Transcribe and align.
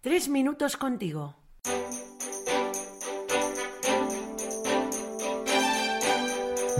Tres 0.00 0.28
minutos 0.28 0.76
contigo. 0.76 1.34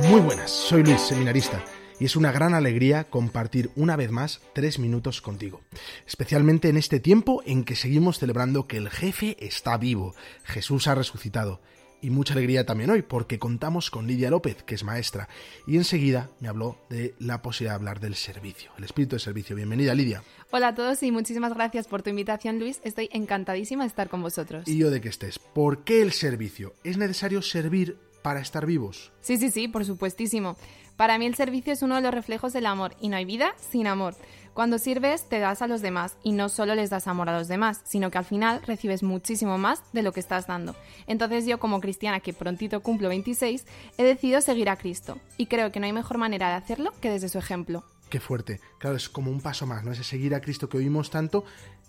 Muy 0.08 0.21
buenas, 0.21 0.52
soy 0.52 0.84
Luis, 0.84 1.00
seminarista, 1.00 1.65
y 1.99 2.04
es 2.04 2.15
una 2.15 2.31
gran 2.31 2.54
alegría 2.54 3.10
compartir 3.10 3.73
una 3.75 3.96
vez 3.96 4.12
más 4.12 4.41
tres 4.52 4.78
minutos 4.78 5.20
contigo, 5.20 5.62
especialmente 6.07 6.68
en 6.68 6.76
este 6.76 7.00
tiempo 7.00 7.42
en 7.44 7.65
que 7.65 7.75
seguimos 7.75 8.20
celebrando 8.20 8.68
que 8.68 8.77
el 8.77 8.89
jefe 8.89 9.37
está 9.45 9.77
vivo, 9.79 10.14
Jesús 10.45 10.87
ha 10.87 10.95
resucitado, 10.95 11.61
y 12.00 12.10
mucha 12.10 12.34
alegría 12.34 12.66
también 12.66 12.90
hoy 12.90 13.02
porque 13.02 13.38
contamos 13.38 13.90
con 13.90 14.06
Lidia 14.06 14.30
López, 14.30 14.62
que 14.62 14.74
es 14.74 14.84
maestra, 14.84 15.28
y 15.66 15.76
enseguida 15.76 16.30
me 16.40 16.48
habló 16.48 16.78
de 16.88 17.14
la 17.18 17.42
posibilidad 17.42 17.72
de 17.72 17.76
hablar 17.76 18.00
del 18.00 18.14
servicio, 18.14 18.70
el 18.78 18.84
espíritu 18.84 19.16
de 19.16 19.20
servicio. 19.20 19.56
Bienvenida, 19.56 19.94
Lidia. 19.94 20.22
Hola 20.50 20.68
a 20.68 20.74
todos 20.74 21.02
y 21.02 21.11
muchísimas 21.11 21.54
gracias 21.54 21.88
por 21.88 22.02
tu 22.02 22.11
invitación, 22.11 22.58
Luis. 22.58 22.80
Estoy 22.84 23.08
encantadísima 23.12 23.84
de 23.84 23.88
estar 23.88 24.08
con 24.08 24.22
vosotros. 24.22 24.66
Y 24.66 24.79
yo 24.79 24.90
de 24.90 25.00
que 25.00 25.08
estés. 25.08 25.39
¿Por 25.39 25.84
qué 25.84 26.03
el 26.03 26.12
servicio? 26.12 26.75
¿Es 26.84 26.96
necesario 26.96 27.42
servir 27.42 27.98
para 28.22 28.40
estar 28.40 28.67
vivos? 28.67 29.12
Sí, 29.20 29.36
sí, 29.36 29.50
sí, 29.50 29.68
por 29.68 29.84
supuestísimo. 29.84 30.56
Para 30.96 31.17
mí 31.17 31.26
el 31.26 31.36
servicio 31.36 31.72
es 31.72 31.82
uno 31.82 31.94
de 31.94 32.01
los 32.01 32.12
reflejos 32.12 32.53
del 32.53 32.67
amor 32.67 32.97
y 33.01 33.09
no 33.09 33.17
hay 33.17 33.25
vida 33.25 33.55
sin 33.70 33.87
amor. 33.87 34.17
Cuando 34.59 34.79
sirves 34.79 35.23
te 35.29 35.39
das 35.39 35.62
a 35.62 35.69
los 35.69 35.83
demás 35.83 36.17
y 36.25 36.33
no 36.33 36.48
solo 36.48 36.75
les 36.75 36.91
das 36.91 37.07
amor 37.07 37.29
a 37.29 37.39
los 37.39 37.47
demás, 37.47 37.80
sino 37.85 38.11
que 38.11 38.19
al 38.19 38.25
final 38.25 38.61
recibes 38.67 39.05
muchísimo 39.05 39.57
más 39.57 39.84
de 39.93 40.03
lo 40.03 40.11
que 40.11 40.19
estás 40.19 40.48
dando. 40.48 40.75
Entonces 41.07 41.47
yo 41.47 41.61
como 41.61 41.81
cristiana 41.81 42.19
que 42.19 42.33
prontito 42.33 42.83
cumplo 42.83 43.09
26, 43.09 43.65
he 43.98 44.03
decidido 44.03 44.41
seguir 44.41 44.69
a 44.69 44.75
Cristo 44.75 45.21
y 45.37 45.47
creo 45.47 45.71
que 45.71 45.79
no 45.79 45.87
hay 45.87 45.93
mejor 45.93 46.19
manera 46.19 46.48
de 46.48 46.55
hacerlo 46.57 46.93
que 47.01 47.09
desde 47.09 47.29
su 47.29 47.39
ejemplo. 47.39 47.84
Qué 48.11 48.19
fuerte. 48.19 48.61
Claro, 48.79 48.97
es 48.97 49.09
como 49.09 49.31
un 49.31 49.41
paso 49.41 49.65
más, 49.65 49.84
¿no? 49.84 49.93
Ese 49.93 50.03
seguir 50.03 50.34
a 50.34 50.41
Cristo 50.41 50.69
que 50.69 50.79
oímos 50.79 51.11
tanto, 51.11 51.45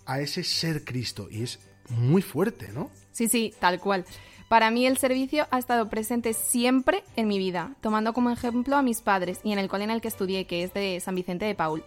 a 0.06 0.20
ese 0.20 0.44
ser 0.44 0.84
Cristo. 0.84 1.26
Y 1.28 1.42
es 1.42 1.58
muy 1.88 2.22
fuerte, 2.22 2.68
¿no? 2.72 2.88
Sí, 3.10 3.28
sí, 3.28 3.52
tal 3.58 3.80
cual. 3.80 4.04
Para 4.48 4.70
mí 4.70 4.86
el 4.86 4.96
servicio 4.96 5.48
ha 5.50 5.58
estado 5.58 5.88
presente 5.88 6.34
siempre 6.34 7.02
en 7.16 7.26
mi 7.26 7.38
vida, 7.38 7.74
tomando 7.80 8.12
como 8.12 8.30
ejemplo 8.30 8.76
a 8.76 8.82
mis 8.82 9.00
padres 9.00 9.40
y 9.42 9.50
en 9.50 9.58
el 9.58 9.68
cole 9.68 9.82
en 9.82 9.90
el 9.90 10.00
que 10.00 10.06
estudié, 10.06 10.46
que 10.46 10.62
es 10.62 10.72
de 10.72 11.00
San 11.00 11.16
Vicente 11.16 11.46
de 11.46 11.56
Paul. 11.56 11.82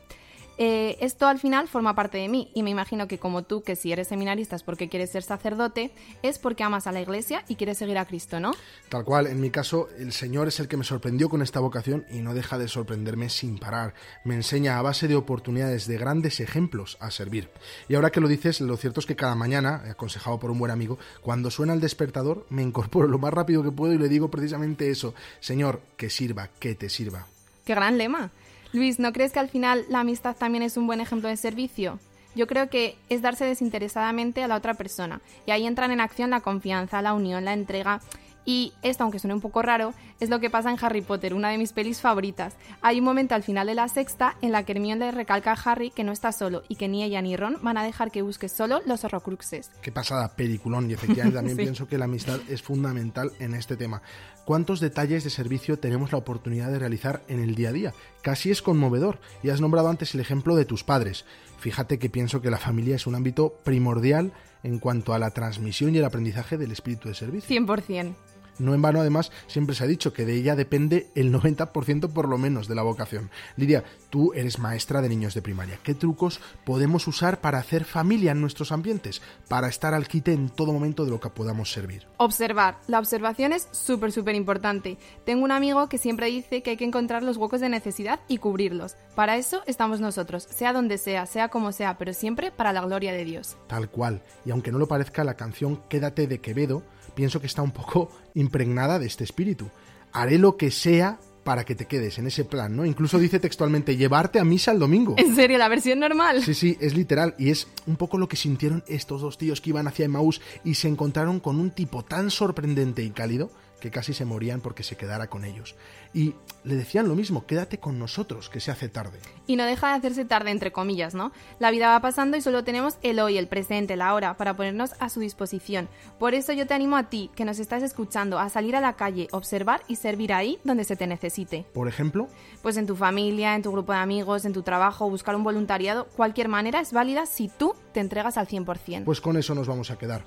Eh, 0.58 0.98
esto 1.00 1.28
al 1.28 1.40
final 1.40 1.68
forma 1.68 1.96
parte 1.96 2.20
de 2.20 2.28
mí 2.28 2.52
y 2.54 2.62
me 2.62 2.70
imagino 2.70 3.08
que 3.08 3.18
como 3.18 3.44
tú, 3.44 3.64
que 3.64 3.76
si 3.76 3.92
eres 3.92 4.08
seminarista 4.08 4.56
es 4.56 4.64
porque 4.64 4.88
quieres 4.88 5.10
ser 5.10 5.24
sacerdote, 5.24 5.92
es 6.22 6.38
porque 6.38 6.64
amas 6.64 6.86
a 6.86 6.92
la 6.92 7.02
iglesia 7.02 7.44
y 7.48 7.56
quieres 7.56 7.80
seguir 7.80 7.98
a 7.98 8.06
Cristo, 8.06 8.40
¿no? 8.40 8.52
Tal 8.90 9.04
cual, 9.04 9.28
en 9.28 9.42
mi 9.42 9.50
caso, 9.50 9.90
el 9.98 10.14
Señor 10.14 10.48
es 10.48 10.60
el 10.60 10.68
que 10.68 10.78
me 10.78 10.84
sorprendió 10.84 11.30
con 11.30 11.42
esta 11.42 11.60
vocación 11.60 12.06
y 12.12 12.20
no 12.20 12.34
deja 12.34 12.58
de 12.58 12.68
sorprenderme 12.68 13.30
sin 13.30 13.58
parar. 13.58 13.94
Me 14.24 14.36
enseña 14.36 14.78
a 14.78 14.82
base 14.82 15.08
de 15.08 15.16
oportunidades, 15.16 15.88
de 15.88 15.98
grandes 15.98 16.40
ejemplos 16.40 16.98
a 17.00 17.10
servir. 17.10 17.50
Y 17.88 17.96
ahora 17.96 18.12
que 18.12 18.22
lo 18.22 18.28
dices, 18.28 18.62
lo 18.62 18.78
cierto 18.78 19.00
es 19.00 19.06
que 19.06 19.16
cada 19.16 19.36
mañana, 19.36 19.84
aconsejado 19.90 20.40
por 20.40 20.52
un 20.52 20.60
buen 20.60 20.72
amigo, 20.72 21.00
cuando 21.22 21.50
suena 21.50 21.74
el 21.74 21.82
despertador, 21.82 22.46
me 22.50 22.62
incorporo 22.62 23.08
lo 23.08 23.18
más 23.18 23.34
rápido 23.34 23.64
que 23.64 23.72
puedo 23.72 23.94
y 23.94 23.98
le 23.98 24.10
digo 24.10 24.30
precisamente 24.30 24.90
eso, 24.90 25.16
Señor, 25.40 25.82
que 25.98 26.10
sirva, 26.10 26.50
que 26.60 26.76
te 26.76 26.90
sirva. 26.90 27.26
¡Qué 27.66 27.74
gran 27.74 27.98
lema! 27.98 28.32
Luis, 28.74 28.98
¿no 28.98 29.14
crees 29.14 29.32
que 29.32 29.40
al 29.40 29.50
final 29.50 29.86
la 29.88 30.00
amistad 30.00 30.36
también 30.36 30.64
es 30.64 30.78
un 30.78 30.88
buen 30.88 31.00
ejemplo 31.00 31.30
de 31.30 31.38
servicio? 31.38 32.00
Yo 32.36 32.48
creo 32.48 32.72
que 32.72 32.98
es 33.08 33.22
darse 33.22 33.46
desinteresadamente 33.46 34.44
a 34.44 34.48
la 34.48 34.56
otra 34.56 34.74
persona 34.74 35.22
y 35.46 35.52
ahí 35.52 35.68
entran 35.68 35.92
en 35.92 36.02
acción 36.02 36.32
la 36.32 36.42
confianza, 36.42 37.04
la 37.04 37.14
unión, 37.14 37.46
la 37.46 37.54
entrega 37.54 38.02
y 38.46 38.74
esto, 38.82 39.04
aunque 39.04 39.20
suene 39.20 39.34
un 39.34 39.42
poco 39.42 39.62
raro, 39.62 39.94
es 40.20 40.30
lo 40.30 40.40
que 40.40 40.50
pasa 40.50 40.70
en 40.70 40.78
Harry 40.82 41.02
Potter, 41.02 41.34
una 41.34 41.50
de 41.50 41.58
mis 41.58 41.74
pelis 41.74 42.02
favoritas. 42.02 42.56
Hay 42.82 43.00
un 43.00 43.06
momento 43.06 43.36
al 43.36 43.44
final 43.44 43.68
de 43.68 43.76
la 43.76 43.88
sexta 43.88 44.36
en 44.42 44.52
la 44.52 44.64
que 44.64 44.74
Hermione 44.74 45.06
le 45.06 45.12
recalca 45.12 45.52
a 45.52 45.72
Harry 45.72 45.92
que 45.92 46.04
no 46.04 46.12
está 46.12 46.32
solo 46.32 46.64
y 46.68 46.76
que 46.76 46.88
ni 46.88 47.04
ella 47.04 47.22
ni 47.22 47.36
Ron 47.36 47.58
van 47.62 47.78
a 47.78 47.84
dejar 47.84 48.12
que 48.12 48.22
busque 48.22 48.50
solo 48.50 48.82
los 48.86 49.04
horrocruxes. 49.04 49.72
Qué 49.82 49.92
pasada, 49.92 50.36
peliculón. 50.36 50.90
Y 50.90 50.94
efectivamente 50.94 51.38
también 51.38 51.58
pienso 51.70 51.88
que 51.88 51.98
la 51.98 52.06
amistad 52.06 52.40
es 52.50 52.62
fundamental 52.62 53.32
en 53.40 53.54
este 53.54 53.78
tema. 53.78 54.02
¿Cuántos 54.46 54.80
detalles 54.80 55.24
de 55.24 55.30
servicio 55.30 55.80
tenemos 55.80 56.12
la 56.12 56.18
oportunidad 56.18 56.70
de 56.70 56.80
realizar 56.80 57.22
en 57.28 57.40
el 57.40 57.56
día 57.56 57.70
a 57.70 57.74
día? 57.74 57.94
Casi 58.22 58.52
es 58.52 58.62
conmovedor. 58.62 59.20
Y 59.42 59.50
has 59.50 59.62
nombrado 59.62 59.90
antes 59.90 60.14
el 60.14 60.20
ejemplo 60.20 60.56
de 60.56 60.66
tus 60.66 60.84
padres. 60.84 61.26
Fíjate 61.60 61.98
que 61.98 62.10
pienso 62.10 62.42
que 62.42 62.52
la 62.52 62.58
familia 62.58 62.96
es 62.96 63.08
un 63.08 63.16
ámbito 63.16 63.54
primordial 63.64 64.34
en 64.64 64.80
cuanto 64.80 65.14
a 65.14 65.20
la 65.20 65.32
transmisión 65.32 65.94
y 65.94 66.00
el 66.00 66.06
aprendizaje 66.06 66.58
del 66.58 66.72
espíritu 66.72 67.10
de 67.10 67.16
servicio. 67.16 67.56
100%. 67.56 68.16
No 68.60 68.74
en 68.74 68.82
vano, 68.82 69.00
además, 69.00 69.32
siempre 69.48 69.76
se 69.76 69.84
ha 69.84 69.88
dicho 69.88 70.14
que 70.14 70.26
de 70.26 70.36
ella 70.36 70.56
depende 70.56 71.08
el 71.16 71.34
90% 71.34 72.12
por 72.12 72.30
lo 72.30 72.38
menos 72.38 72.68
de 72.68 72.76
la 72.76 72.84
vocación. 72.84 73.32
Lidia, 73.58 73.84
tú 74.10 74.34
eres 74.34 74.60
maestra 74.60 75.02
de 75.02 75.10
niños 75.10 75.34
de 75.34 75.42
primaria. 75.42 75.80
¿Qué 75.84 75.94
trucos 75.94 76.40
podemos 76.66 77.08
usar 77.08 77.42
para 77.42 77.58
hacer 77.58 77.86
familia 77.86 78.32
en 78.32 78.42
nuestros 78.42 78.72
ambientes? 78.72 79.22
Para 79.48 79.68
estar 79.68 79.94
al 79.94 80.08
quite 80.08 80.34
en 80.34 80.50
todo 80.50 80.74
momento 80.74 81.06
de 81.06 81.12
lo 81.12 81.20
que 81.20 81.30
podamos 81.30 81.72
servir. 81.72 82.08
Observar. 82.18 82.80
La 82.88 83.00
observación 83.00 83.54
es 83.54 83.68
súper, 83.72 84.12
súper 84.12 84.36
importante. 84.36 84.98
Tengo 85.26 85.44
un 85.44 85.52
amigo 85.52 85.90
que 85.90 85.98
siempre 85.98 86.28
dice 86.28 86.62
que 86.62 86.72
hay 86.72 86.78
que 86.78 86.86
encontrar 86.86 87.24
los 87.24 87.38
huecos 87.38 87.62
de 87.62 87.70
necesidad 87.70 88.20
y 88.28 88.38
cubrirlos. 88.38 88.96
Para 89.16 89.38
eso 89.38 89.62
estamos 89.66 90.00
nosotros, 90.00 90.44
sea 90.44 90.74
donde 90.74 90.98
sea, 90.98 91.26
sea 91.26 91.50
como 91.50 91.72
sea, 91.72 91.98
pero 91.98 92.14
siempre 92.14 92.52
para 92.52 92.74
la 92.74 92.82
gloria 92.82 93.14
de 93.14 93.26
Dios. 93.26 93.58
Tal 93.68 93.90
cual. 93.90 94.22
Y 94.46 94.52
aunque 94.52 94.72
no 94.72 94.80
lo 94.80 94.88
parezca, 94.88 95.24
la 95.24 95.36
canción 95.36 95.82
Quédate 95.90 96.28
de 96.28 96.40
Quevedo 96.40 96.84
pienso 97.16 97.40
que 97.40 97.48
está 97.48 97.62
un 97.62 97.72
poco 97.72 98.10
impregnada 98.34 99.00
de 99.00 99.08
este 99.08 99.24
espíritu. 99.24 99.70
Haré 100.12 100.38
lo 100.38 100.58
que 100.58 100.72
sea 100.72 101.20
para 101.44 101.66
que 101.66 101.76
te 101.76 101.86
quedes 101.86 102.18
en 102.20 102.28
ese 102.28 102.46
plan, 102.46 102.76
¿no? 102.76 102.86
Incluso 102.86 103.20
dice 103.20 103.40
textualmente 103.40 103.98
llevarte 103.98 104.40
a 104.40 104.44
misa 104.44 104.72
el 104.72 104.80
domingo. 104.80 105.16
¿En 105.18 105.36
serio? 105.36 105.58
¿La 105.58 105.68
versión 105.68 106.00
normal? 106.00 106.42
Sí, 106.42 106.54
sí, 106.54 106.78
es 106.80 106.96
literal 106.96 107.36
y 107.38 107.50
es 107.50 107.68
un 107.86 107.98
poco 107.98 108.18
lo 108.18 108.28
que 108.28 108.38
sintieron 108.38 108.84
estos 108.88 109.22
dos 109.22 109.38
tíos 109.38 109.60
que 109.60 109.72
iban 109.72 109.88
hacia 109.88 110.06
Emmaús 110.06 110.42
y 110.64 110.76
se 110.76 110.88
encontraron 110.88 111.40
con 111.40 111.60
un 111.60 111.72
tipo 111.72 112.04
tan 112.04 112.32
sorprendente 112.32 113.04
y 113.04 113.10
cálido 113.10 113.52
que 113.84 113.92
casi 113.92 114.14
se 114.14 114.24
morían 114.24 114.62
porque 114.62 114.82
se 114.82 114.96
quedara 114.96 115.28
con 115.28 115.44
ellos. 115.44 115.76
Y 116.14 116.36
le 116.64 116.76
decían 116.76 117.10
lo 117.10 117.16
mismo, 117.16 117.46
quédate 117.46 117.80
con 117.80 118.00
nosotros, 118.00 118.48
que 118.48 118.62
se 118.62 118.72
hace 118.72 118.88
tarde. 118.88 119.20
Y 119.46 119.58
no 119.58 119.66
deja 119.66 119.90
de 119.90 119.96
hacerse 119.96 120.24
tarde, 120.24 120.52
entre 120.52 120.72
comillas, 120.72 121.14
¿no? 121.14 121.34
La 121.60 121.70
vida 121.70 121.90
va 121.90 122.00
pasando 122.00 122.38
y 122.38 122.42
solo 122.42 122.64
tenemos 122.64 122.96
el 123.02 123.20
hoy, 123.20 123.38
el 123.38 123.50
presente, 123.50 123.98
la 123.98 124.14
hora, 124.14 124.38
para 124.38 124.56
ponernos 124.56 124.92
a 125.00 125.10
su 125.10 125.20
disposición. 125.20 125.90
Por 126.18 126.34
eso 126.34 126.54
yo 126.54 126.66
te 126.66 126.74
animo 126.74 126.96
a 126.96 127.10
ti, 127.10 127.30
que 127.36 127.44
nos 127.44 127.60
estás 127.60 127.84
escuchando, 127.84 128.40
a 128.40 128.48
salir 128.48 128.78
a 128.78 128.80
la 128.80 128.94
calle, 128.96 129.28
observar 129.32 129.82
y 129.90 129.98
servir 129.98 130.32
ahí 130.32 130.60
donde 130.64 130.86
se 130.86 130.96
te 130.96 131.06
necesite. 131.06 131.66
Por 131.74 131.90
ejemplo, 131.90 132.30
Pues 132.62 132.78
en 132.78 132.88
tu 132.88 132.96
familia, 132.96 133.54
en 133.54 133.64
tu 133.64 133.74
grupo 133.74 133.92
de 133.92 133.98
amigos, 133.98 134.46
en 134.46 134.54
tu 134.54 134.62
trabajo, 134.64 135.10
buscar 135.10 135.36
un 135.36 135.44
voluntariado, 135.44 136.08
cualquier 136.16 136.48
manera 136.48 136.80
es 136.80 136.94
válida 136.94 137.26
si 137.26 137.50
tú 137.50 137.76
te 137.92 138.00
entregas 138.00 138.38
al 138.38 138.48
100%. 138.48 139.04
pues 139.04 139.20
con 139.20 139.36
eso 139.36 139.54
nos 139.54 139.68
vamos 139.68 139.92
a 139.92 139.98
quedar. 139.98 140.24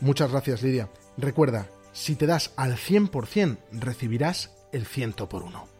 Muchas 0.00 0.30
gracias, 0.30 0.62
Lidia. 0.62 0.88
Recuerda, 1.18 1.66
si 1.92 2.16
te 2.16 2.26
das 2.26 2.52
al 2.56 2.76
100%, 2.76 3.58
recibirás 3.72 4.50
el 4.72 4.86
ciento 4.86 5.28
por 5.28 5.42
uno. 5.42 5.79